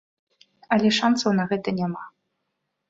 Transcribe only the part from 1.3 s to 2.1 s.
на гэта няма.